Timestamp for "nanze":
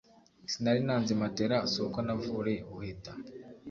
0.87-1.13